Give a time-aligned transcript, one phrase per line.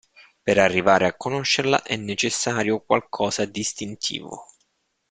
[0.41, 4.47] Per arrivare a conoscerla è necessario qualcosa d’istintivo’.